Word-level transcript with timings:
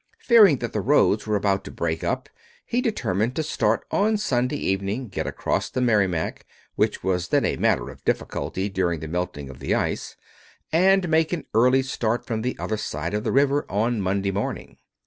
Fearing 0.17 0.57
that 0.57 0.73
the 0.73 0.81
roads 0.81 1.27
were 1.27 1.35
about 1.35 1.63
to 1.63 1.69
break 1.69 2.03
up, 2.03 2.27
he 2.65 2.81
determined 2.81 3.35
to 3.35 3.43
start 3.43 3.85
on 3.91 4.17
Sunday 4.17 4.57
evening, 4.57 5.09
get 5.09 5.27
across 5.27 5.69
the 5.69 5.79
Merrimac, 5.79 6.43
which 6.73 7.03
was 7.03 7.27
then 7.27 7.45
a 7.45 7.55
matter 7.57 7.87
of 7.91 8.03
difficulty 8.03 8.67
during 8.67 8.99
the 8.99 9.07
melting 9.07 9.47
of 9.47 9.59
the 9.59 9.75
ice, 9.75 10.17
and 10.71 11.07
make 11.07 11.31
an 11.33 11.45
early 11.53 11.83
start 11.83 12.25
from 12.25 12.41
the 12.41 12.57
other 12.57 12.77
side 12.77 13.13
of 13.13 13.23
the 13.23 13.31
river 13.31 13.63
on 13.69 14.01
Monday 14.01 14.31
morning. 14.31 14.79